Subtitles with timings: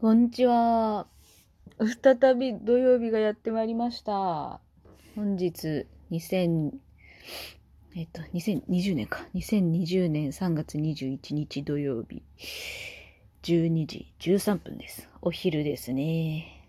[0.00, 1.06] こんにちは。
[2.02, 4.58] 再び土曜日がやってまいりました。
[5.14, 6.70] 本日、2000、
[7.96, 9.26] えっと、2020年か。
[9.34, 12.22] 2020年3月21日土曜日、
[13.42, 15.06] 12時13分です。
[15.20, 16.66] お昼ですね。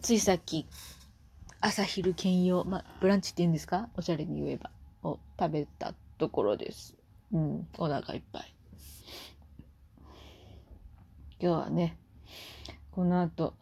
[0.00, 0.64] ついさっき、
[1.60, 3.90] 朝昼兼用、ま、ブランチって言うんですか？
[3.98, 4.70] おしゃれに言えば。
[5.02, 6.96] を食べたところです。
[7.32, 8.54] うん、お腹いっぱい。
[11.40, 11.96] 今日はね、
[12.90, 13.54] この後、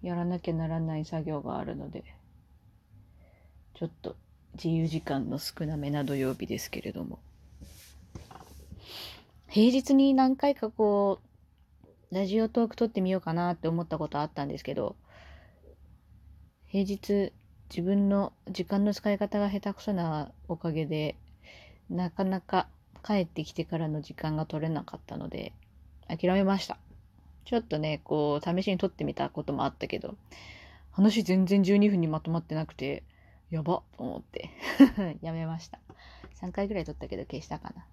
[0.00, 2.02] やらなきゃならない作業があるので、
[3.74, 4.16] ちょっと
[4.54, 7.18] 自由時間の少なめな土曜日ですけれども、
[9.46, 11.20] 平日に何回かこ
[12.10, 14.96] う、ラジオトーク撮ってみようかなって思ったことあったんですけど、
[16.68, 17.34] 平日
[17.68, 21.14] 自分の時間の使い方が下手くそなおかげで、
[21.90, 22.68] なかなか
[23.04, 25.52] 帰ってきてからの時間が取れなかったので、
[26.08, 26.78] 諦めました。
[27.48, 30.16] ちょっとね、こう、試しに撮ってみたこともあったけど、
[30.90, 33.04] 話全然12分にまとまってなくて、
[33.48, 34.50] やばと思って、
[35.22, 35.80] やめました。
[36.42, 37.86] 3回ぐらい撮ったけど消したかな。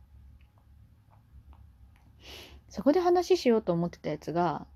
[2.68, 4.68] そこで話しようと思ってたやつが、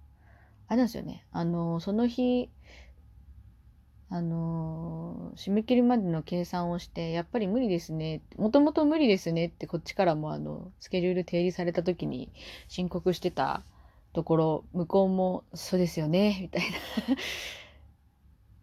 [0.67, 1.25] あれなんですよね。
[1.33, 2.49] あの、その日、
[4.07, 8.21] あの締め切りまでの計算をして、やっぱり無理ですね。
[8.37, 12.31] もともと無理ですねってこっちからもあの、スケジュール提示された時に
[12.69, 13.65] 申告してた
[14.13, 17.15] ところ、向こうもそうですよね、 みたいな。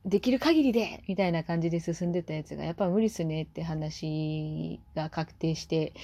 [0.05, 5.95] できる限りでみたいな感じで進んでたやつが、やっぱ無理っすねって話が確定して、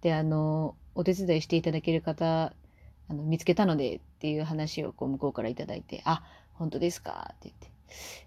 [0.00, 2.54] で、あの、お手伝いしていただける方、
[3.08, 6.22] あの見つけたのでっていう話をこう向こうからいいて、あ、
[6.54, 7.34] 本当ですか？
[7.34, 7.70] って言って。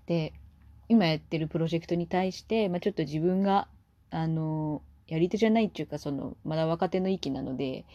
[0.06, 0.34] で、
[0.90, 3.68] 今やってるプロジェクトに対して、まあ、ちょっと自分が、
[4.12, 7.86] あの、やり手じゃないっていうか、その、まだ若手の域なので、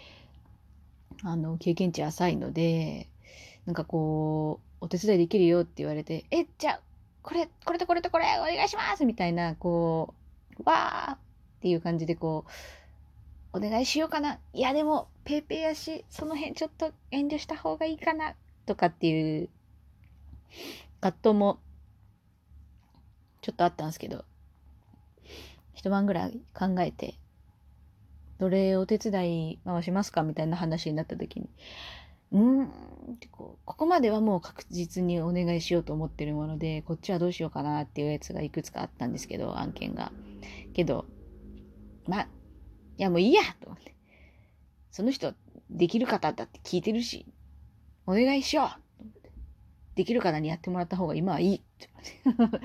[1.25, 3.09] あの、経験値浅いので、
[3.67, 6.81] なんかこう、お手伝いできるよって言われて、え、じゃあ、
[7.23, 10.15] これ、これとこれとこれ、お願いしますみたいな、こ
[10.59, 11.19] う、わーっ
[11.61, 12.45] ていう感じでこ
[13.53, 14.39] う、お願いしようかな。
[14.53, 18.35] いや、でも、ペーペーやし、その辺ちょっと遠慮した方がいいかな。
[18.67, 19.49] とかっていう、
[21.01, 21.59] 葛藤も
[23.41, 24.25] ちょっとあったんですけど、
[25.75, 27.15] 一晩ぐらい考えて、
[28.39, 31.49] どれお手伝い回しますかみたいな話になった時に、
[32.33, 32.69] うんっ
[33.19, 40.13] てこう、ここまではもう確実にお願いしようと思ってるもので、こっちはどうしようかなっていうやつがいくつかあったんですけど、案件が。
[40.75, 41.07] けど、
[42.07, 42.29] まあ、
[42.99, 43.95] いやもういいやと思って。
[44.91, 45.35] その人、
[45.71, 47.27] できる方だって聞いてるし、
[48.07, 49.31] お願いしようと思って
[49.97, 51.91] できる方にやってもらった方が今はいいって
[52.25, 52.59] 思って。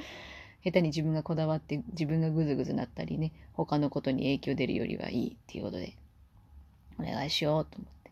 [0.64, 5.98] 下手に自分がこだわって自分がぐずぐずなったりね、他のことに影響出るよりはいいっていうことで、
[7.00, 8.10] お願いしようと思って。
[8.10, 8.12] っ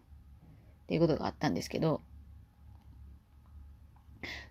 [0.88, 2.02] ていうことがあったんですけど、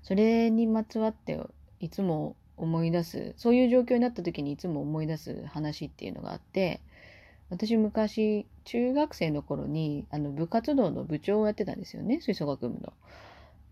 [0.02, 1.38] それにまつわって
[1.78, 6.80] いつも思い出す、そういう状況になった時にいつも思い出す話っていうのがあって、
[7.50, 12.92] 私昔、中学生の頃に、あの、部活動の部長をやってたんですよね、吹奏楽部の。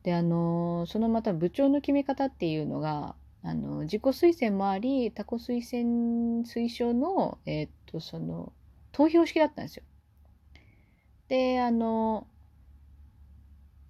[0.03, 8.53] で、あの、そのまた部長の決め方っていうのが、あの自己推薦もあり他己推薦推奨の、えー、っとその
[8.93, 9.82] 投票式だったんですよ。
[11.28, 12.27] であの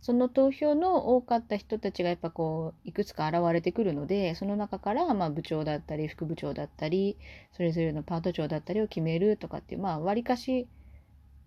[0.00, 7.18] その投票の多かった人たちがやっぱこういくつか現れてくるのでその中からまあ部長だったり副部長だったり
[7.52, 10.66] それぞれのパート長だったりを決めるとかっていうまあわりかし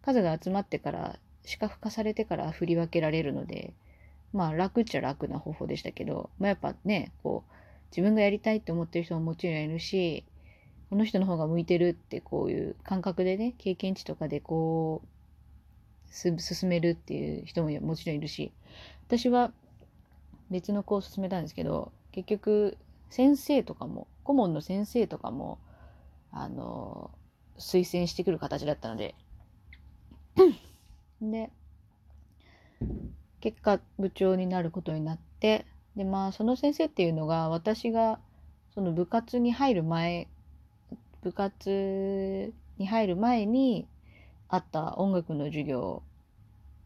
[0.03, 3.73] 数が集まってから視覚化されてから振り分けられるので
[4.34, 7.60] まあ楽っちゃ楽な方法でしたけど、まあ、やっぱねこう
[7.91, 10.25] 自分がやりたいって思ってる人ももちろんいるし、
[10.90, 15.07] この人の方が向いてるってこういう感覚でね、経験値とかでこう、
[16.12, 18.52] 進めるっていう人ももちろんいるし、
[19.07, 19.53] 私は
[20.50, 22.78] 別の子を進めたんですけど、結局
[23.09, 25.59] 先生とかも、顧問の先生とかも、
[26.31, 27.12] あの、
[27.58, 29.16] 推薦してくる形だったので、
[31.22, 31.52] で、
[33.41, 35.66] 結果部長になることになって、
[35.96, 38.20] でまあその先生っていうのが私が
[38.73, 40.28] その部活に入る前
[41.23, 43.88] 部活に入る前に
[44.49, 46.03] あった音楽の授業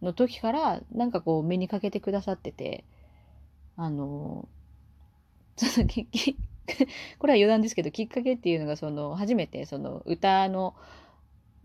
[0.02, 2.86] の時からなんかこう目にかけてくださってて
[3.78, 4.48] あの
[7.20, 10.76] これは余談ですけどきっかけっていうのがその初めてその歌の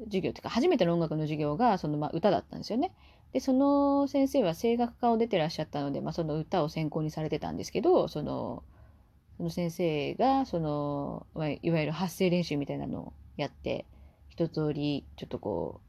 [0.04, 2.92] 授業っていうか初めての音楽の授業がそのまあ歌だったんですよね。
[3.32, 8.62] で、その先生は声楽科を出てらっしゃったので、まあ、その歌を専攻にされてたんですけど、その、
[9.36, 11.26] その先生が、その、
[11.62, 13.86] いわゆる発声練習みたいなのをやって、
[14.28, 15.80] 一通り、ちょっとこ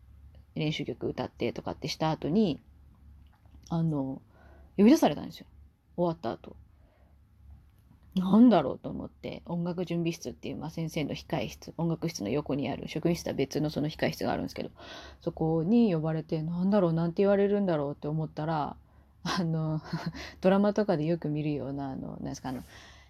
[0.55, 2.59] う、練習曲歌ってとかってした後に、
[3.69, 4.21] あの
[4.77, 5.45] 呼び出されたんですよ。
[5.95, 6.55] 終わった後。
[8.15, 14.69] なんだろうと思って音楽準備室っていう、まあ、先生の控え室音楽室の横にある職員室とは別のその控え室があるんですけど
[15.21, 18.75] そこに呼ばれてなんだろうなんて言われるんだろうって思ったら
[19.23, 19.81] あの
[20.41, 22.63] ドラマとかでよく見るようなあのなんですかあの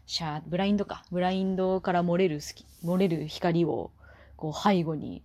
[0.06, 2.40] シャーブラインドかブラインドから漏れる
[2.84, 3.90] 漏れる光を
[4.36, 5.24] こう背後に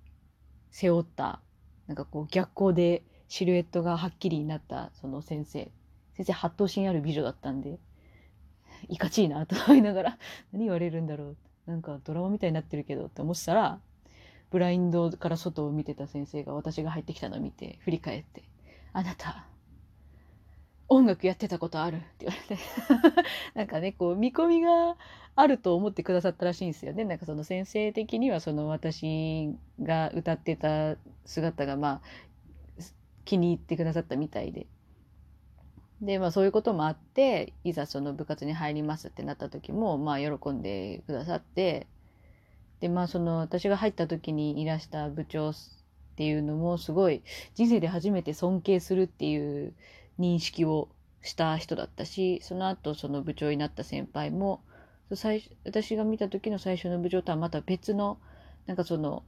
[0.71, 1.41] 背負った
[1.87, 5.71] なんかこう逆光でシルエットがはっきりになったその先生。
[6.17, 7.79] 先生八頭身ある美女だったんで
[8.89, 10.19] いかちいなと思いながら
[10.53, 11.37] 何言われるんだろう。
[11.67, 13.81] なんかドラマみたいになってるけどって思ってたら
[14.51, 18.45] ブラインドから外を見てた先生が私が入ってきたのを見て振り返って
[18.93, 19.47] 「あなた
[20.89, 22.63] 音楽やってたことある?」って言われて。
[23.55, 24.97] なんかねこう見込みが
[25.35, 27.05] あると思ってくださったらしいんですよね。
[27.05, 32.01] なんかその先生的にはその私が歌ってた姿がまあ
[33.25, 34.67] 気に入ってくださったみたいで。
[36.01, 41.87] でまあそういうこともあっていざその部活に入りますってなった時もまあ喜んでくださって
[42.81, 45.55] でまあその私が入った時にいらした部長っ
[46.17, 47.23] ていうのもすごい
[47.55, 49.75] 人生で初めて尊敬するっていう
[50.19, 50.89] 認識を
[51.23, 54.63] した人だったしその後その部長になった先輩も
[55.15, 58.19] 最私が見た時の最初の部長とはまた別の
[58.67, 59.23] なんかその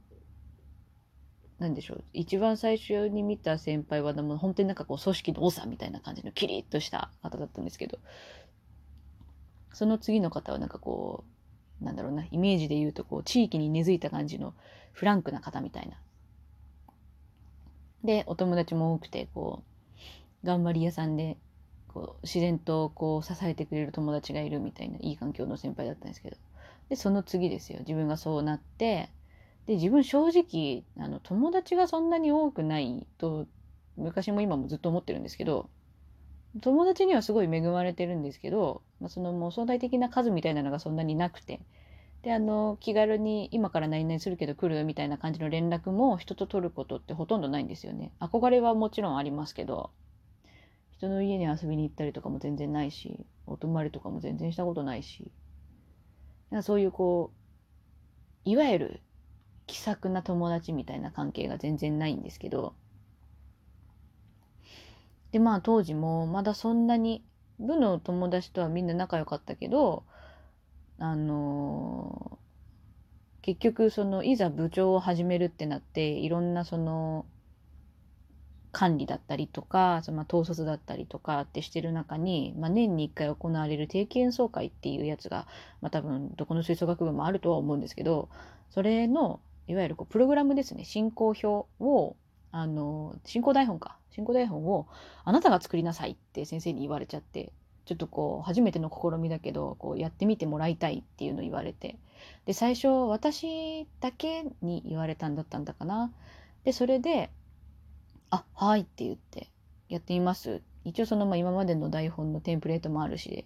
[1.59, 2.03] 何でしょう。
[2.13, 7.99] 一番最初に見た先輩はでも本当になんかこう組織の長みたいな感じのキリッとした方だったんですけど。
[9.73, 11.23] その次の方はなんかこ
[11.81, 14.53] うなんだろうなイメージで言うとこう地域に根付いた感じの
[14.91, 15.97] フランクな方みたいな。
[18.03, 19.63] でお友達も多くてこ
[20.43, 21.37] う頑張り屋さんで
[21.87, 26.37] こう自然とこう支えてくれる友達がいるみたいないい環境の先輩だったんですけど。
[26.89, 27.79] でその次ですよ。
[27.79, 29.09] 自分がそうなって
[29.69, 33.45] で自分正直あの友達がそんなに多くないと
[33.97, 35.69] 昔も今もずっと思ってるんですけど
[36.59, 41.61] 友達にはすごい恵まれてるんですけど、まあ、そのもう相対的な数みたいなのがそんなになくて
[42.23, 48.11] であの気軽に今から何々するけど来るみたいな感じの連絡も人と取ることってほとんどないんですよね。
[48.19, 49.91] 憧れはもちろんありますけど
[50.93, 55.31] 人の家に遊びに行ったりとかも全然ないしお泊まりとかも全然したことないし
[56.63, 57.31] そういうこ
[58.47, 59.01] ういわゆる
[59.69, 62.73] 気さくな友達みたいな関係が全然ないんですけど。
[65.31, 67.23] でまあ当時もまだそんなに
[67.59, 70.03] 部の友達とはみんな仲良かったけど
[70.97, 77.27] あのー、結局そのいざ部長を始めるってなっていろんなその
[78.71, 85.45] 管理だったりとかその統率だったりとかってしてる中に、まあ、年に1回行われる定期演奏会っていうやつが、
[85.81, 88.29] まあ、多分どこの吹奏楽部もあるとは思うんですけど
[88.71, 89.39] それの
[89.69, 90.83] いわゆるこうプログラムですね。
[90.83, 91.47] 進行表
[91.79, 92.15] を
[92.51, 93.97] あの進行台本か。
[94.09, 94.87] 進行台本を
[95.23, 97.53] あなたが作りなさいって先生に言われちゃって
[97.85, 101.97] ちょっとこう初めての試みだけどこうやってみてもらいたいっていうのを言われて。
[102.45, 106.11] で最初私だけに言われたんだったんだかな。
[106.63, 107.29] でそれで
[108.31, 109.47] 「あはい」って言って
[109.87, 110.61] やってみます。
[110.83, 113.45] 一応そのまあ今までの台本のテンプレートもあるし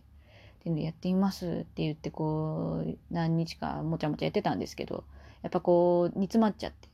[0.66, 5.04] でやってみますって言ってこう何日かもちゃもちゃやってたんですけど
[5.44, 6.90] やっぱこう煮詰まっちゃって。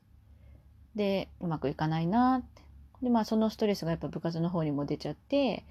[0.96, 2.62] でうまくいかないなって。
[3.02, 5.64] でまあそのストレスがやっぱ部活の方にも出ちゃって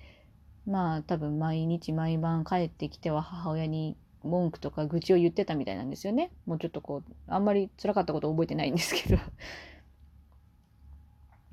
[0.67, 6.31] まあ多分毎日毎晩帰ってきては母親に文句とか愚痴を言ってたみたいなんですよね。
[6.47, 9.21] もうちょっとこうあんまり辛かったこと覚えてないんですけど。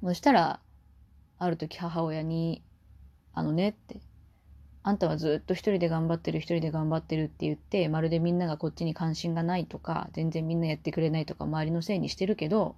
[0.02, 0.60] そしたら
[1.40, 2.62] ある時母親に
[3.34, 4.00] 「あのね」って
[4.88, 12.76] あんたはずっと一人で頑張ってる一人で頑張ってるって言ってまるでみんながこっちに関心がないとか全然みんなやってくれないとか周りのせいにしてるけど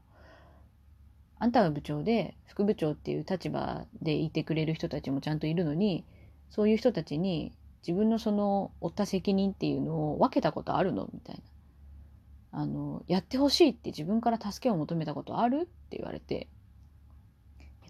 [1.38, 6.06] あんたは部長で副部長っていう立場でいてくれる人たちもちゃんといるのに
[6.50, 7.52] そういう人たちに
[7.86, 11.10] 自分のその負った責任っていうのを分けたことあるの？
[11.14, 12.62] みたいな。
[12.62, 15.64] あのやってほしいって自分から助けを求めたことある？
[15.64, 16.48] って言われて。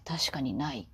[0.04, 0.88] 確かにない。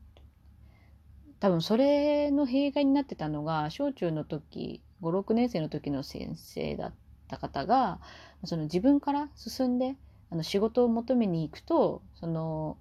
[1.45, 6.95] 多分それの弊害になってたのが小中の時56年生の時の先生だっ
[7.29, 8.01] た方が
[8.45, 9.95] その自分から進んで
[10.31, 12.79] あの仕事を求めに行くとその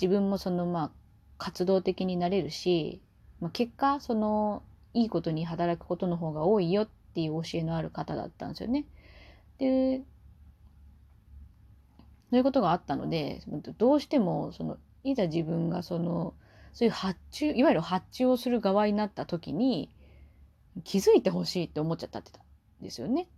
[0.00, 0.90] 自分もそのまあ
[1.38, 3.02] 活動的になれるし、
[3.40, 4.62] まあ、結果その
[4.94, 8.84] いいことに働くことの方が多いよっていう教えのある方だったんですよね。
[9.58, 10.04] で
[12.30, 13.42] そういうことがあったので
[13.76, 16.34] どうしてもそのいざ自分がその
[16.72, 19.90] そういう発注いわゆる発注をする側になった時に
[20.84, 22.42] 気づいてほしいって思っちゃったってたん
[22.82, 23.28] ですよね。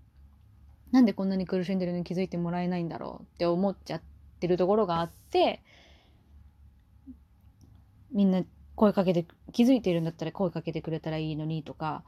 [0.90, 4.02] なんでこんなに苦しんでるのに気づいてもらえないんだろうって思っちゃっ
[4.40, 5.62] てるところがあって
[8.12, 8.42] みんな
[8.74, 12.04] 声かけて気づいてるんだったら声かけてくれたらいいのにとか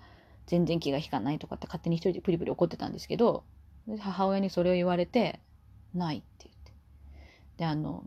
[0.46, 3.44] 全然気が引かないとかって勝手に一人でプリプリ怒ってたんですけど
[3.98, 5.40] 母親にそれを言われて
[5.94, 6.72] ないって言って
[7.58, 8.04] であの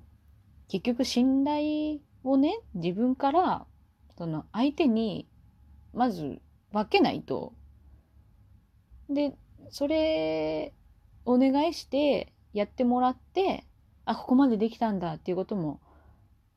[0.67, 3.65] 結局信頼をね自分から
[4.17, 5.27] その相手に
[5.93, 6.41] まず
[6.71, 7.53] 分けないと。
[9.09, 9.33] で
[9.69, 10.73] それ
[11.25, 13.63] お願いしてやってもらって
[14.03, 15.79] あここまでできたんだっていうことも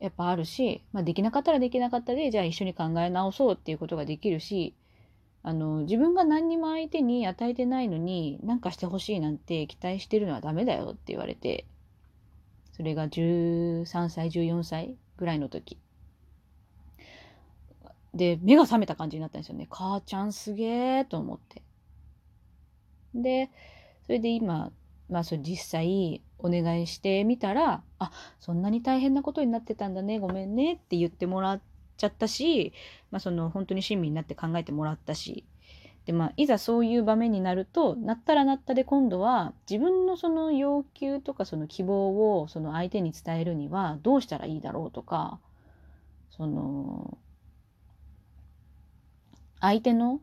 [0.01, 4.75] やっぱあるし、まあ、できなかったらできなかったでじゃあ一緒に考え直そうっていうことができるし
[5.43, 11.67] あの自分が何にも相手に与えてないのに何かしてほしいなんて期待してるのはダメだよって言われて。
[12.81, 15.79] それが13歳14歳ぐらいの時。
[18.13, 19.69] で目が覚めた感じになったんですよね。
[19.71, 21.63] 母ちゃんすげえと思って。
[23.15, 23.51] で
[24.07, 24.73] それで今
[25.09, 28.11] まあそ実際お願いしてみたらあ
[28.41, 31.61] そんなに大変なことになってたんだねごめんねって言ってもらっ
[31.99, 32.73] ちゃったし、
[33.11, 35.45] まあ、その本当に親身になって考えてもらったし。
[36.11, 45.39] で、まあ、いざそういう場面になるとなったらなったで今度は自分のその要求とかその希望をその相手に伝えるにはどうしたらいいだろうとか
[46.37, 47.17] その
[49.61, 50.21] 相手の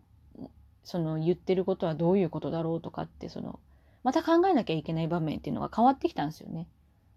[0.84, 3.62] その言ってることはどういうことだろうとかってその
[4.04, 6.68] また考えなきゃいけない場面っていうのが変わってきたんですよね。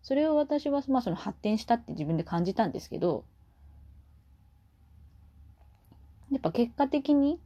[0.02, 3.24] それを私は、まあ、その発展したって自分で感じたんですけど
[6.30, 7.40] やっぱ結果的に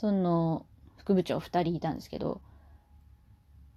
[0.00, 0.64] その
[0.96, 2.40] 副部長2人いたんですけど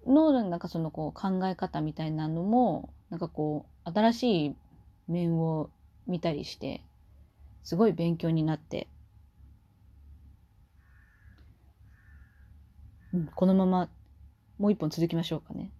[0.06, 4.56] のなんかそのこう考え方みたいなのもなんかこう新しい
[5.06, 5.68] 面を
[6.06, 6.80] 見たりして
[7.62, 8.88] すごい勉強になって
[13.12, 13.90] うん、このまま
[14.58, 15.70] もう一本続きましょうかね。